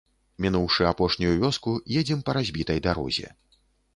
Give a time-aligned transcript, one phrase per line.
[0.45, 3.27] Мінуўшы апошнюю вёску, едзем па разбітай дарозе.